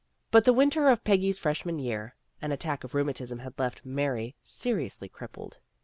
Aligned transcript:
But 0.31 0.45
the 0.45 0.53
winter 0.53 0.89
of 0.89 1.03
Peggy's 1.03 1.37
Freshman 1.37 1.77
year, 1.77 2.15
an 2.41 2.51
attack 2.51 2.83
of 2.83 2.93
rheu 2.93 3.05
matism 3.05 3.39
had 3.41 3.59
left 3.59 3.85
Mary 3.85 4.33
seriously 4.41 5.07
crippled. 5.07 5.59